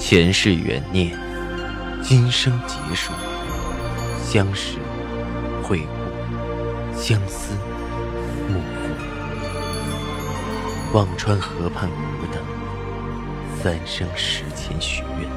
[0.00, 1.14] 前世缘念，
[2.02, 3.12] 今生劫数，
[4.24, 4.78] 相识、
[5.62, 7.52] 会故、相思、
[8.48, 8.88] 幕赋。
[10.94, 12.42] 忘川河畔无等，
[13.62, 15.28] 三生石前许愿，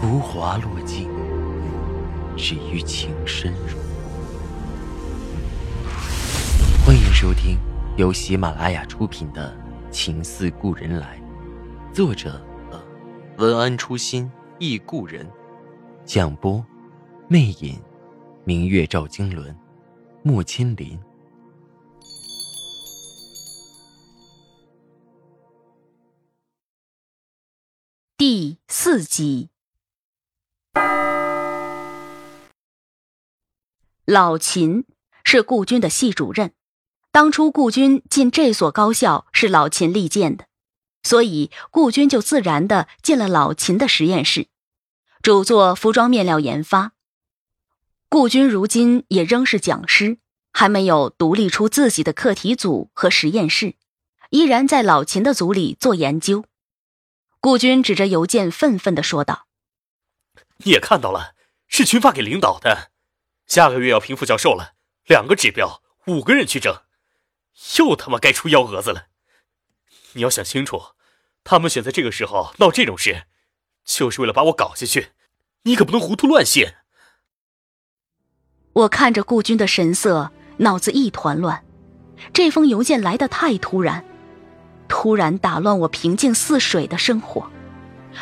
[0.00, 1.10] 浮华落尽，
[2.36, 3.76] 只余情深入。
[6.86, 7.58] 欢迎收听
[7.96, 9.52] 由喜马拉雅出品的
[9.90, 11.20] 《情似故人来》，
[11.92, 12.40] 作者。
[13.42, 15.28] 文安初心忆故人，
[16.04, 16.64] 蒋波，
[17.26, 17.82] 魅影，
[18.44, 19.52] 明月照经纶，
[20.22, 20.96] 木千林。
[28.16, 29.48] 第四集，
[34.04, 34.84] 老秦
[35.24, 36.52] 是顾军的系主任，
[37.10, 40.46] 当初顾军进这所高校是老秦力荐的。
[41.02, 44.46] 所以，顾军就自然的进了老秦的实验室，
[45.20, 46.92] 主做服装面料研发。
[48.08, 50.18] 顾军如今也仍是讲师，
[50.52, 53.74] 还没有独立出自己的课题组和实验室，
[54.30, 56.44] 依然在老秦的组里做研究。
[57.40, 59.46] 顾军指着邮件，愤愤的说道
[60.64, 61.34] ：“你也看到了，
[61.66, 62.92] 是群发给领导的，
[63.46, 64.74] 下个月要评副教授了，
[65.06, 66.82] 两个指标，五个人去争，
[67.78, 69.08] 又他妈该出幺蛾子了。”
[70.14, 70.80] 你要想清楚，
[71.44, 73.22] 他们选在这个时候闹这种事，
[73.84, 75.08] 就是为了把我搞下去。
[75.64, 76.66] 你可不能糊涂乱信。
[78.72, 81.64] 我看着顾军的神色，脑子一团乱。
[82.32, 84.04] 这封邮件来的太突然，
[84.88, 87.50] 突然打乱我平静似水的生活，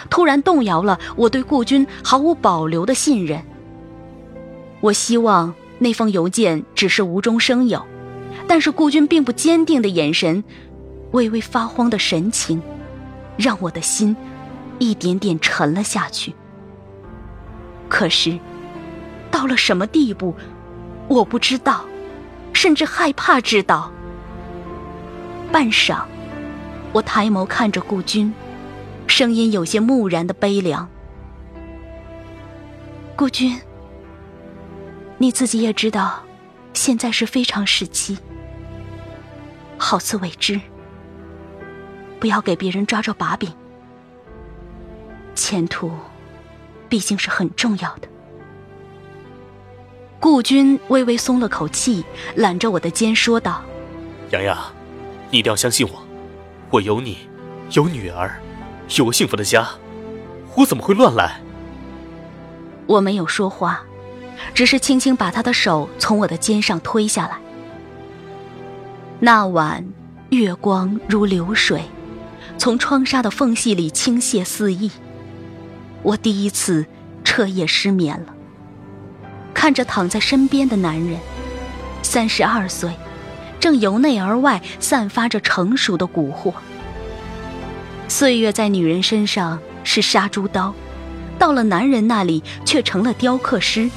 [0.08, 3.44] 突然动摇了我对顾军毫无保留的信任。
[4.80, 7.86] 我希望那封邮件只是无中生有，
[8.48, 10.42] 但是顾军并不坚定的眼神。
[11.12, 12.62] 微微发慌的神情，
[13.36, 14.16] 让我的心
[14.78, 16.34] 一点点沉了下去。
[17.88, 18.38] 可是，
[19.30, 20.34] 到了什么地步，
[21.08, 21.84] 我不知道，
[22.52, 23.90] 甚至害怕知道。
[25.50, 26.04] 半晌，
[26.92, 28.32] 我抬眸看着顾军，
[29.08, 30.88] 声音有些木然的悲凉
[33.16, 33.60] ：“顾军，
[35.18, 36.22] 你自己也知道，
[36.72, 38.16] 现在是非常时期，
[39.76, 40.60] 好自为之。”
[42.20, 43.50] 不要给别人抓着把柄，
[45.34, 45.90] 前途
[46.88, 48.08] 毕竟是很重要的。
[50.20, 52.04] 顾军微微松了口气，
[52.34, 53.62] 揽着我的肩说道
[54.30, 54.56] ：“洋洋，
[55.30, 56.02] 你一定要相信我，
[56.68, 57.16] 我有你，
[57.70, 58.38] 有女儿，
[58.98, 59.66] 有个幸福的家，
[60.56, 61.40] 我怎么会乱来？”
[62.86, 63.80] 我没有说话，
[64.52, 67.38] 只是轻轻把他的手从我的肩上推下来。
[69.20, 69.82] 那晚
[70.28, 71.82] 月光如流水。
[72.60, 74.90] 从窗纱的缝隙里倾泻肆意，
[76.02, 76.84] 我第一次
[77.24, 78.34] 彻夜失眠了。
[79.54, 81.18] 看着躺在身边的男人，
[82.02, 82.94] 三十二岁，
[83.58, 86.52] 正由内而外散发着成熟的蛊惑。
[88.08, 90.74] 岁月在女人身上是杀猪刀，
[91.38, 93.90] 到了男人那里却成了雕刻师，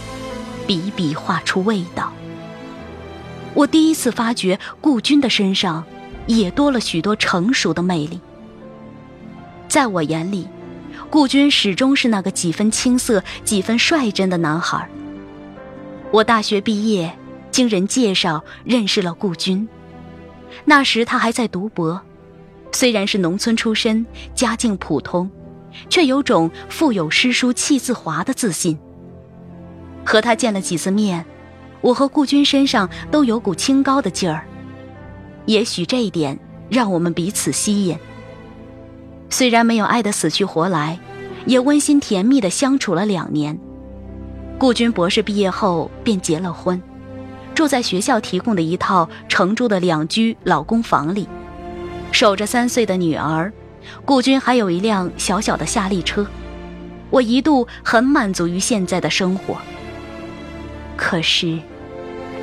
[0.66, 2.14] 笔笔画出味道。
[3.54, 5.84] 我第一次发觉顾军的身上
[6.28, 8.22] 也多了许多成熟的魅力。
[9.74, 10.48] 在我眼里，
[11.10, 14.88] 顾军始终是那个几分青涩、几分率真的男孩。
[16.12, 17.12] 我大学毕业，
[17.50, 19.68] 经人介绍认识了顾军。
[20.64, 22.00] 那时他还在读博，
[22.72, 25.28] 虽然是农村出身，家境普通，
[25.90, 28.78] 却有种腹有诗书气自华的自信。
[30.06, 31.26] 和他见了几次面，
[31.82, 34.46] 我和顾军身上都有股清高的劲儿。
[35.48, 36.38] 也许这一点
[36.70, 37.98] 让我们彼此吸引。
[39.34, 41.00] 虽然没有爱得死去活来，
[41.48, 43.58] 也温馨甜蜜的相处了两年。
[44.60, 46.80] 顾军博士毕业后便结了婚，
[47.56, 51.28] 住在学校提供的一套承住的两居老公房里，
[52.12, 53.52] 守着三岁的女儿。
[54.06, 56.28] 顾军还有一辆小小的夏利车，
[57.10, 59.58] 我一度很满足于现在的生活。
[60.96, 61.58] 可是，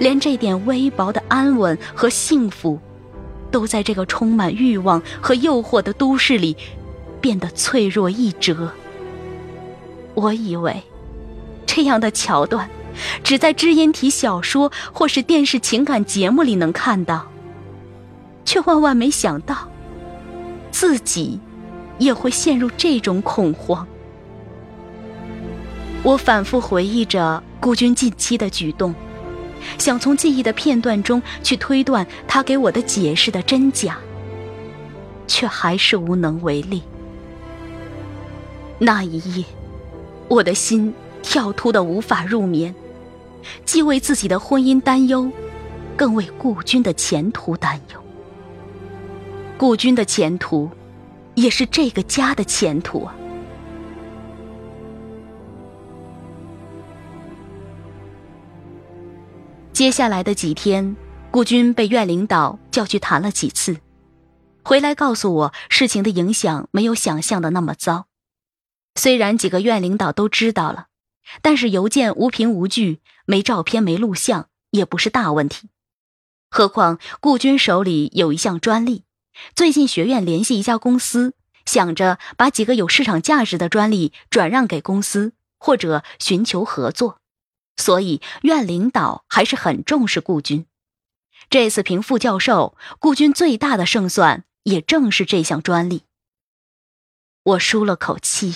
[0.01, 2.81] 连这点微薄的安稳和幸福，
[3.53, 6.57] 都在这个充满欲望和诱惑的都市里。
[7.21, 8.73] 变得脆弱一折。
[10.15, 10.83] 我以为，
[11.67, 12.69] 这样的桥段，
[13.23, 17.27] 只在知音体小说或是电视情感节目里能看到，
[18.45, 19.69] 却万万没想到，
[20.71, 21.39] 自己
[21.99, 23.87] 也会陷入这种恐慌。
[26.03, 28.95] 我反复回忆着顾军近期的举动，
[29.79, 33.99] 想从记忆的片段中去推断他给我的解释的真假，
[35.27, 36.83] 却还是无能为力。
[38.83, 39.45] 那一夜，
[40.27, 42.75] 我的心跳突的无法入眠，
[43.67, 45.31] 既为自己的婚姻担忧，
[45.95, 48.03] 更为顾军的前途担忧。
[49.59, 50.71] 顾军的前途，
[51.35, 53.15] 也是这个家的前途啊！
[59.75, 60.97] 接下来的几天，
[61.31, 63.77] 顾军被院领导叫去谈了几次，
[64.65, 68.10] 回来告诉我，事情的影响没有想象的那么糟。
[68.95, 70.89] 虽然几个院领导都知道了，
[71.43, 75.69] 但是邮件无凭无据，没照片没录像，也不是大问题。
[76.51, 79.05] 何况顾军手里有一项专利，
[79.55, 81.35] 最近学院联系一家公司，
[81.65, 87.21] 想着把几个有市场价值的专利转让给公司，或者寻求合作，
[87.77, 90.67] 所以院领导还是很重视顾军。
[91.49, 96.03] 这次评副教授，顾军最大的胜算也正是这项专利。
[97.45, 98.55] 我舒了口气。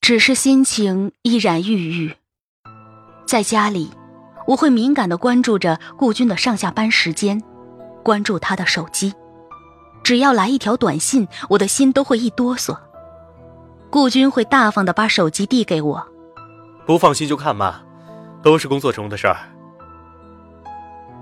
[0.00, 2.16] 只是心情依然郁郁。
[3.26, 3.90] 在家里，
[4.46, 7.40] 我会敏感的关注着顾军的上下班时间，
[8.02, 9.14] 关注他的手机。
[10.02, 12.76] 只要来一条短信，我的心都会一哆嗦。
[13.90, 16.08] 顾军会大方的把手机递给我，
[16.86, 17.82] 不放心就看嘛，
[18.42, 19.36] 都是工作中的事儿。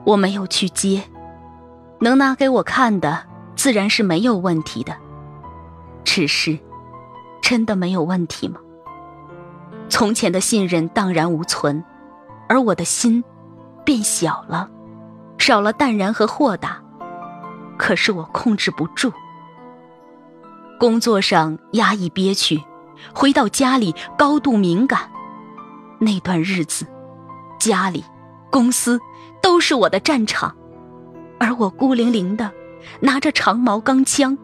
[0.04, 1.02] 我没有去接，
[2.00, 3.26] 能拿给我看的，
[3.56, 4.96] 自然是没有问题的。
[6.04, 6.58] 只是，
[7.42, 8.60] 真的没有问题吗？
[9.88, 11.82] 从前的信任荡然无存，
[12.49, 13.25] 而我的心
[13.85, 14.69] 变小了，
[15.38, 16.81] 少了淡然和豁达。
[17.76, 19.12] 可是我控制不住，
[20.79, 22.62] 工作上压抑憋屈，
[23.14, 25.11] 回到家里高度敏感。
[26.00, 26.87] 那段日子，
[27.58, 28.05] 家里、
[28.50, 29.00] 公司
[29.41, 30.55] 都是我的战场，
[31.41, 32.52] 而我孤零零的
[33.00, 34.37] 拿着长矛钢枪，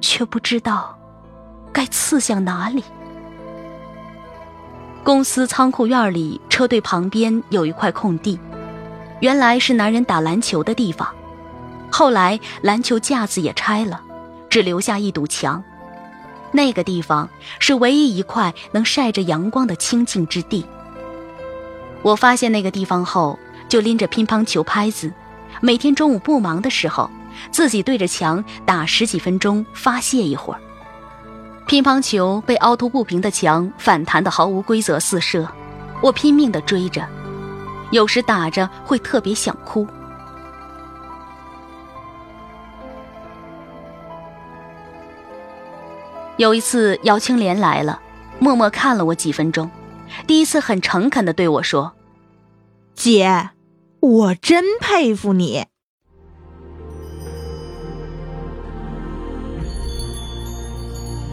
[0.00, 0.98] 却不知道
[1.72, 2.82] 该刺向哪里。
[5.02, 8.38] 公司仓库院里车队旁边有一块空地，
[9.20, 11.08] 原来是男人打篮球的地方。
[11.90, 14.00] 后来篮球架子也拆了，
[14.50, 15.62] 只留下一堵墙。
[16.52, 20.66] 那个地方是唯一一块能晒着阳光的清静之地。
[22.02, 23.38] 我发现那个地方后，
[23.68, 25.10] 就拎着乒乓球拍子，
[25.62, 27.10] 每天中午不忙的时候，
[27.50, 30.60] 自己对着墙打十几分钟，发泄一会儿。
[31.70, 35.46] 乒乓球被凹凸不平的墙反弹的毫无规则四射，
[36.02, 37.06] 我拼命的追着，
[37.92, 39.86] 有时打着会特别想哭。
[46.38, 48.00] 有一次姚青莲来了，
[48.40, 49.70] 默默看了我几分钟，
[50.26, 51.92] 第一次很诚恳的对我说
[52.96, 53.50] ：“姐，
[54.00, 55.66] 我真佩服你。”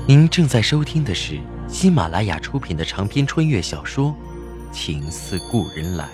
[0.08, 1.38] 您正在收听的是
[1.68, 4.16] 喜马拉雅出品的长篇穿越小说
[4.74, 6.08] 《情似故人来》。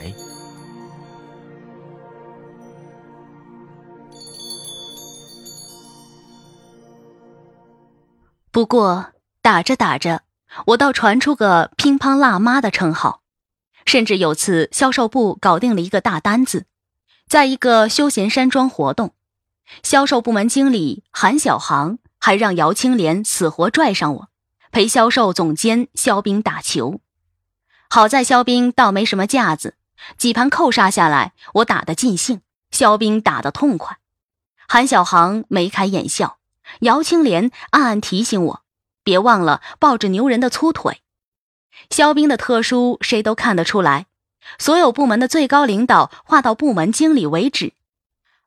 [8.49, 9.11] 不过
[9.43, 10.23] 打着打着，
[10.65, 13.21] 我倒传出个“乒乓辣妈”的称号，
[13.85, 16.65] 甚至有次销售部搞定了一个大单子，
[17.27, 19.13] 在一个休闲山庄活动，
[19.83, 21.99] 销售部门经理韩小航。
[22.25, 24.29] 还让姚青莲死活拽上我，
[24.71, 27.01] 陪销售总监肖兵打球。
[27.89, 29.75] 好在肖兵倒没什么架子，
[30.17, 32.39] 几盘扣杀下来，我打得尽兴，
[32.71, 33.97] 肖兵打得痛快。
[34.69, 36.37] 韩小航眉开眼笑，
[36.79, 38.61] 姚青莲暗暗提醒我，
[39.03, 41.01] 别忘了抱着牛人的粗腿。
[41.89, 44.05] 肖兵的特殊谁都看得出来，
[44.57, 47.73] 所有部门的最高领导划到部门经理为止。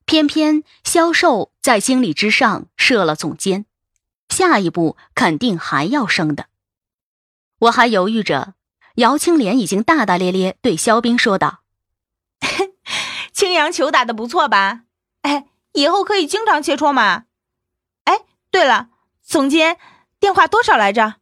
[0.06, 3.66] 偏偏销售在经理之上设了总监，
[4.28, 6.46] 下一步肯定还要升的。
[7.58, 8.54] 我还犹豫着，
[8.94, 11.62] 姚青莲已经大大咧咧对肖兵说道
[13.34, 14.82] ：“青阳球打的不错吧？
[15.22, 17.24] 哎，以后可以经常切磋嘛。
[18.04, 18.20] 哎，
[18.52, 18.90] 对了，
[19.22, 19.78] 总监
[20.20, 21.16] 电话多少来着？”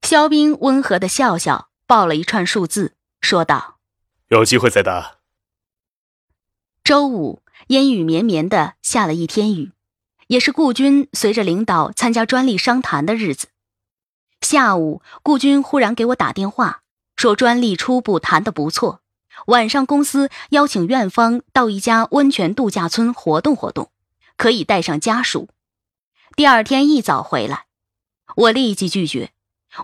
[0.00, 3.78] 肖兵温和的笑笑，报了一串数字，说道
[4.28, 5.18] ：“有机会再打。”
[6.90, 7.40] 周五。
[7.68, 9.70] 烟雨绵绵的下了一天雨，
[10.26, 13.46] 也是顾军随着领导参加专利商谈的日子。
[14.40, 16.82] 下午，顾军忽然给我打电话，
[17.14, 19.02] 说专利初步谈得不错，
[19.46, 23.92] 晚上公司邀请院方到一家温泉度假村活动活动，
[24.36, 25.48] 可以带上家属。
[26.34, 27.66] 第二天一早回来，
[28.34, 29.30] 我立即拒绝，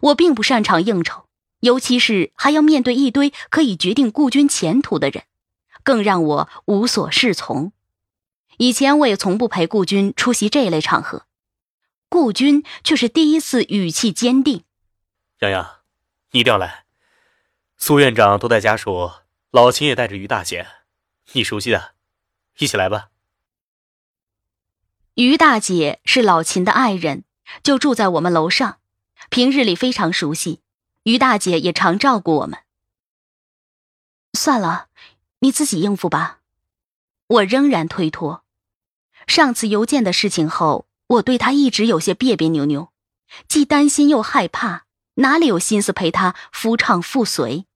[0.03, 1.27] 我并不擅长应酬，
[1.61, 5.23] 尤其是还要面对一堆可以决定顾军前途的人，
[5.87, 7.73] 更让我无所适从。
[8.57, 11.27] 以前我也从不陪顾军出席这类场合，
[12.09, 14.65] 顾军却是第一次语气坚定
[15.39, 15.77] ：“洋洋，
[16.33, 16.87] 你一定要来。
[17.77, 19.13] 苏院长都带家属，
[19.53, 20.67] 老秦也带着于大姐，
[21.35, 21.95] 你熟悉的，
[22.59, 23.11] 一起来吧。”
[25.15, 27.23] 于大姐是老秦的爱人，
[27.63, 28.81] 就住在我们楼上，
[29.31, 30.63] 平日里非常熟悉。
[31.05, 32.59] 于大姐也常照顾我们。
[34.33, 34.89] 算了，
[35.47, 36.41] 你自己应付吧。
[37.29, 38.45] 我仍然推脱。
[39.29, 42.93] 上次邮件的事情后，我对他一直有些别别扭扭，
[43.47, 47.67] 既担心又害怕，哪里有心思陪他夫唱妇随？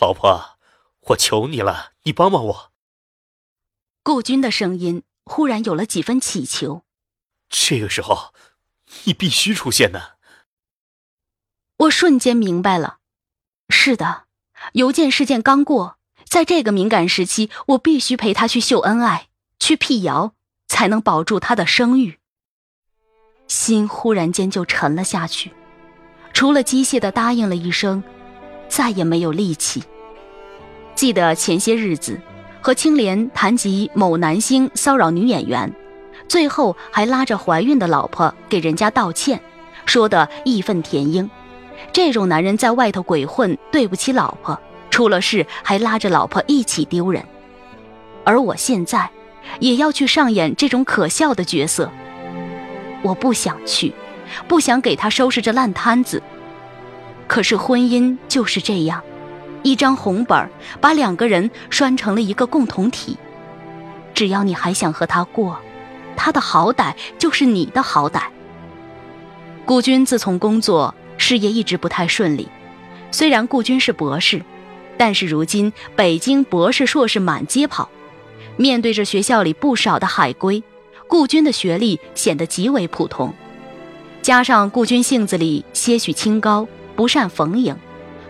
[0.00, 0.58] 老婆，
[1.00, 2.72] 我求你了，你帮帮我。
[4.02, 5.04] 顾军的声音。
[5.30, 6.84] 忽然有了几分乞求。
[7.50, 8.32] 这个时候，
[9.04, 10.12] 你必须出现呢。
[11.76, 13.00] 我瞬间明白了，
[13.68, 14.24] 是的，
[14.72, 15.97] 邮件事件刚过，
[16.28, 20.32] 在这个敏感时期，我必须陪他去秀恩爱，去辟谣，
[20.68, 22.18] 才能保住他的声誉。
[23.46, 25.52] 心忽然间就沉了下去，
[26.32, 28.02] 除了机械的答应了一声，
[28.68, 29.82] 再也没有力气。
[30.94, 32.20] 记得前些日子。
[32.60, 35.72] 和青莲谈及某男星骚扰女演员，
[36.28, 39.40] 最后还拉着怀孕的老婆给人家道歉，
[39.86, 41.30] 说的义愤填膺。
[41.92, 44.60] 这种男人在外头鬼混，对不起老婆，
[44.98, 47.24] 出了事还拉着老婆一起丢人。
[48.24, 49.08] 而我现在，
[49.60, 51.88] 也要去上演这种可笑的角色。
[53.02, 53.94] 我不想去，
[54.48, 56.20] 不想给他收拾这烂摊子。
[57.28, 59.00] 可是婚姻就是这样。
[59.62, 60.50] 一张红本
[60.80, 63.16] 把两个人拴成了一个共同体。
[64.14, 65.60] 只要你还想和他过，
[66.16, 68.22] 他的好歹就是你的好歹。
[69.64, 72.48] 顾军自从工作事业一直不太顺利，
[73.12, 74.42] 虽然顾军是博士，
[74.98, 77.88] 但是如今北京博士硕士满街跑，
[78.56, 80.62] 面对着学校里不少的海归，
[81.06, 83.32] 顾军的学历显得极为普通。
[84.20, 87.74] 加上顾军性子里些许清高，不善逢迎。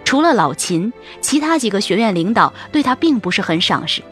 [0.05, 4.03] 除了老秦，其他几个学院领导对他并不是很赏识。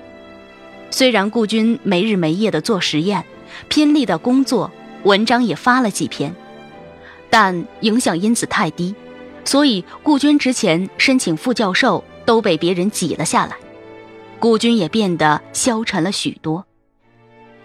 [0.91, 3.25] 虽然顾军没日没夜的做实验，
[3.69, 4.71] 拼力的工作，
[5.05, 6.35] 文章也发了几篇，
[7.31, 8.95] 但影响因子太低，
[9.45, 13.57] 所以顾军之前申请副教授都被别人挤了下来。
[14.39, 16.67] 顾军也变得消沉了许多。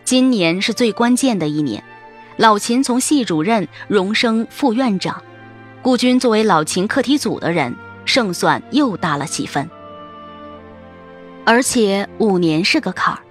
[0.06, 1.84] 今年是最关键的一年，
[2.38, 5.22] 老秦从系主任荣升副院长，
[5.82, 7.76] 顾军作为老秦课题组的人。
[8.04, 9.70] 胜算又大了几分，
[11.46, 13.22] 而且五年是个坎儿，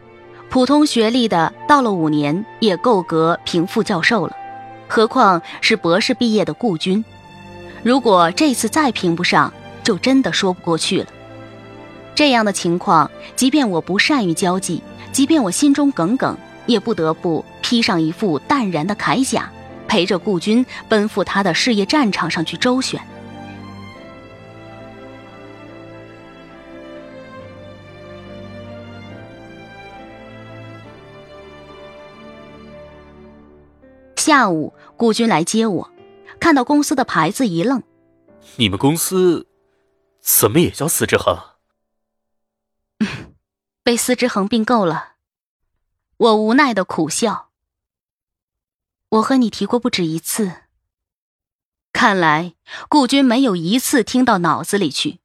[0.48, 4.36] 普通学历的到了五年也够格评副教授了，
[4.88, 7.04] 何况是博士毕业的顾军，
[7.82, 11.08] 如果这次再评不上，就真的说不过去了。
[12.14, 16.36] 这样的情况，即便我不善于交际，即便我心中耿耿，
[16.66, 19.50] 也不得不披上一副淡然的铠甲，
[19.88, 23.00] 陪着顾军奔赴他的事业战场上去周旋。
[34.16, 35.90] 下午，顾军来接我，
[36.38, 37.82] 看到公司的牌子一愣
[38.56, 39.48] ：“你们公司
[40.20, 41.36] 怎么也叫司之恒？”
[43.82, 45.16] 被司之恒并购了。
[46.16, 47.50] 我无奈的苦笑。
[49.08, 50.64] 我和你提过不止一次。
[51.92, 52.54] 看来
[52.88, 55.20] 顾军没有一次听到脑子里去。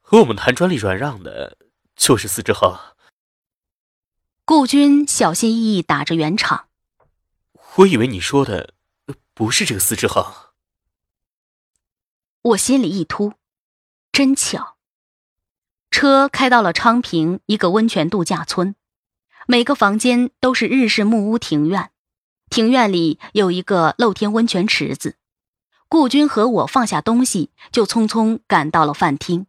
[0.00, 1.56] 和我们谈专利转让的，
[1.96, 2.78] 就是司之恒。
[4.44, 6.68] 顾军小心翼翼打着圆场。
[7.76, 8.74] 我以为你说的
[9.34, 10.24] 不是这个司之恒。
[12.42, 13.34] 我心里一突，
[14.10, 14.76] 真巧。
[15.90, 18.74] 车开到了昌平一个温泉度假村，
[19.46, 21.90] 每个房间都是日式木屋庭院，
[22.48, 25.16] 庭院里有一个露天温泉池子。
[25.88, 29.46] 顾军和我放下东西，就匆匆赶到了饭厅。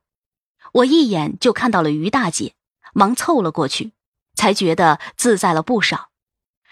[0.74, 2.56] 我一眼就看到了于大姐，
[2.94, 3.92] 忙凑了过去，
[4.34, 6.10] 才觉得自在了不少。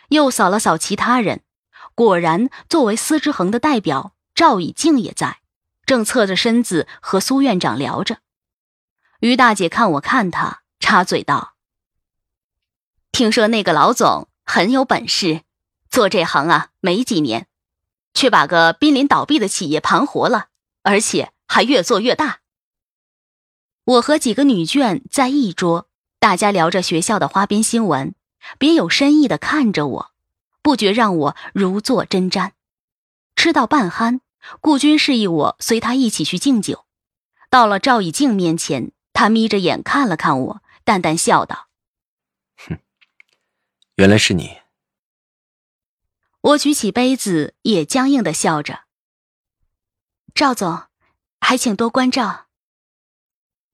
[0.10, 1.44] 又扫了扫其他人，
[1.94, 5.42] 果然，作为司之恒的代表，赵以静也在，
[5.86, 8.18] 正侧着身子和苏院长聊着。
[9.20, 11.56] 于大姐看我看她，插嘴道
[13.12, 15.42] ：“听说那个老总很有本事，
[15.90, 17.48] 做这行啊没几年，
[18.14, 20.48] 却把个濒临倒闭的企业盘活了，
[20.84, 22.40] 而且还越做越大。”
[23.84, 28.14] 我和几个女眷在一桌，大家聊着学校的花边新闻。
[28.58, 30.12] 别有深意的看着我，
[30.62, 32.52] 不觉让我如坐针毡。
[33.36, 34.22] 吃到半酣，
[34.62, 36.86] 顾军示意我随他一起去敬酒。
[37.50, 41.68] 到了赵以静面前，他眯着眼看了看我，淡淡笑道
[42.56, 42.80] ：“哼，
[43.96, 44.60] 原来是你。”
[46.40, 48.86] 我举起杯子，也僵硬的笑着。
[50.34, 50.84] 赵总，
[51.42, 52.48] 还请多关照。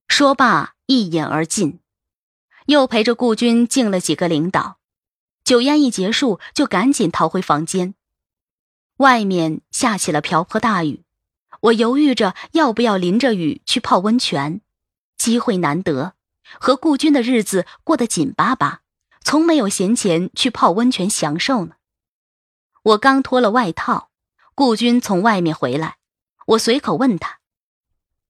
[0.07, 1.79] 说罢，一饮而尽，
[2.65, 4.79] 又陪着顾军敬了几个领导。
[5.43, 7.93] 酒宴一结束，就赶紧逃回房间。
[8.95, 11.05] 外面下起了瓢泼大雨，
[11.61, 14.61] 我犹豫着要不要淋着雨去泡温泉。
[15.17, 16.13] 机会难得，
[16.59, 18.81] 和顾军的日子过得紧巴巴，
[19.21, 21.75] 从没有闲钱去泡温泉享受呢。
[22.83, 24.09] 我刚脱了外套，
[24.53, 25.97] 顾军从外面回来，
[26.47, 27.39] 我随口问他：“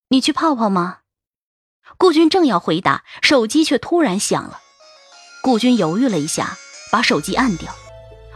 [0.09, 0.99] 你去泡泡吗？”
[1.97, 4.61] 顾军正要回答，手机却突然响了。
[5.41, 6.57] 顾军犹豫了一下，
[6.91, 7.73] 把手机按掉，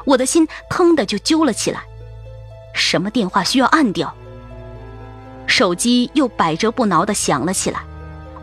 [0.05, 1.83] 我的心腾的就揪了起来。
[2.73, 4.15] 什么电话需要按掉？
[5.47, 7.83] 手机又百折不挠的响了起来。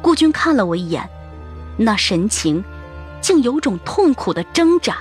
[0.03, 1.09] 顾军看了我一眼，
[1.77, 2.63] 那神情，
[3.21, 4.99] 竟有种痛苦的挣扎。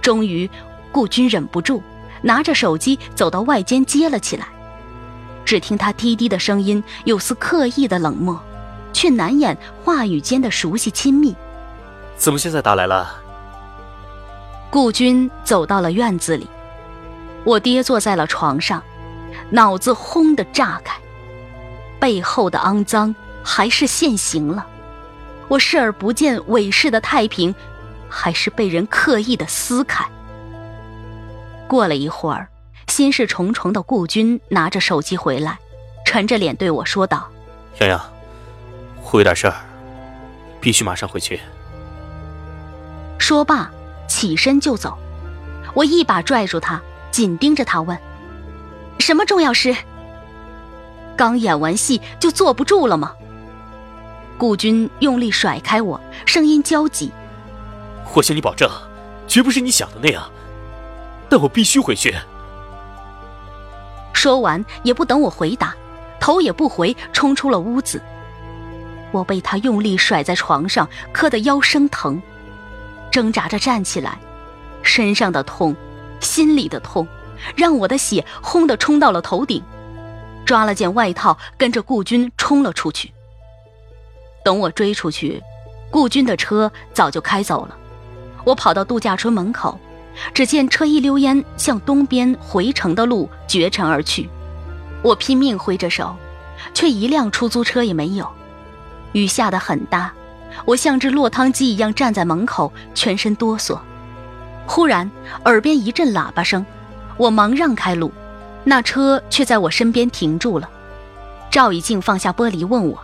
[0.00, 0.48] 终于。
[0.94, 1.82] 顾军忍不住
[2.20, 4.46] 拿着手机走到外间接了起来，
[5.42, 8.38] 只听他低低的声音有丝刻意的冷漠，
[8.92, 11.34] 却难掩话语间的熟悉亲密。
[12.18, 13.10] 怎么现在打来了？
[14.68, 16.46] 顾军走到了院子里，
[17.42, 18.82] 我跌坐在了床上，
[19.48, 20.94] 脑子轰的炸开，
[21.98, 24.66] 背后的肮脏还是现形了，
[25.48, 27.54] 我视而不见韦氏的太平，
[28.08, 30.04] 还是被人刻意的撕开。
[31.66, 32.48] 过了一会儿，
[32.88, 35.58] 心事重重的顾军拿着手机回来，
[36.04, 37.28] 沉着脸对我说道
[37.80, 38.00] ：“洋洋，
[39.10, 39.54] 我有点事儿，
[40.60, 41.40] 必须马上回去。”
[43.18, 43.70] 说罢，
[44.08, 44.98] 起身就走。
[45.74, 47.96] 我一把拽住他，紧盯着他问
[49.00, 49.74] ：“什么重要事？
[51.16, 53.14] 刚演完戏就坐不住了吗？”
[54.38, 57.10] 顾军用力甩开我，声音焦急
[58.14, 58.68] ：“我向你保证，
[59.28, 60.28] 绝不是你想的那样。”
[61.30, 62.14] 但我必须回去。
[64.12, 65.74] 说完，也不等我回答，
[66.20, 68.02] 头也不回冲出了屋子。
[69.12, 72.20] 我被他用力甩在床上，磕得腰生疼，
[73.10, 74.18] 挣扎着站起来，
[74.82, 75.74] 身上的痛，
[76.20, 77.06] 心里的痛，
[77.56, 79.62] 让我的血轰的冲到了头顶。
[80.44, 83.12] 抓了件外套，跟着顾军冲了出去。
[84.44, 85.42] 等我追出去，
[85.90, 87.76] 顾军的车早就开走了。
[88.44, 89.78] 我跑到度假村门口。
[90.34, 94.28] 只见车一溜烟向东边回城的路绝尘而去，
[95.00, 96.14] 我拼命挥着手，
[96.74, 98.28] 却一辆出租车也没有。
[99.12, 100.12] 雨下得很大，
[100.66, 103.78] 我像只落汤鸡一样站在门口，全身哆嗦。
[104.66, 105.10] 忽然
[105.46, 106.66] 耳边一阵喇叭声，
[107.16, 108.12] 我忙让开路，
[108.64, 110.68] 那车却在我身边停住了。
[111.50, 112.98] 赵以静放下玻璃问我：“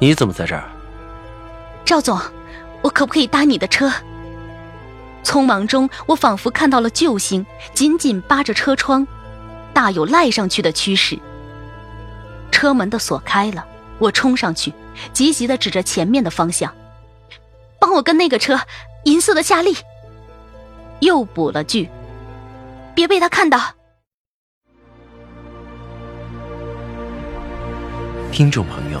[0.00, 0.64] 你怎么在这儿？”
[1.86, 2.18] 赵总，
[2.82, 3.92] 我可不可以搭你的车？
[5.22, 9.06] 匆忙中，我仿佛看到了救星，紧紧扒着车窗，
[9.74, 11.18] 大有赖上去的趋势。
[12.50, 13.66] 车门的锁开了，
[13.98, 14.72] 我冲上去，
[15.12, 16.74] 急急的指着前面的方向
[17.78, 18.58] ：“帮我跟那个车，
[19.04, 19.76] 银色的夏利。”
[21.00, 21.88] 又补了句
[22.94, 23.60] ：“别被他看到。”
[28.32, 29.00] 听众朋友，